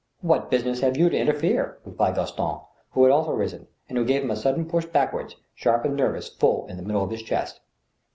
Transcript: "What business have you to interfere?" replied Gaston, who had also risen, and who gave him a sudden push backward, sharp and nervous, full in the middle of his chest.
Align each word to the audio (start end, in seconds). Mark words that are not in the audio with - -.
"What 0.21 0.49
business 0.49 0.79
have 0.79 0.97
you 0.97 1.11
to 1.11 1.15
interfere?" 1.15 1.77
replied 1.85 2.15
Gaston, 2.15 2.61
who 2.89 3.03
had 3.03 3.11
also 3.11 3.33
risen, 3.33 3.67
and 3.87 3.99
who 3.99 4.03
gave 4.03 4.23
him 4.23 4.31
a 4.31 4.35
sudden 4.35 4.65
push 4.67 4.87
backward, 4.87 5.35
sharp 5.53 5.85
and 5.85 5.95
nervous, 5.95 6.27
full 6.27 6.65
in 6.65 6.77
the 6.77 6.81
middle 6.81 7.03
of 7.03 7.11
his 7.11 7.21
chest. 7.21 7.61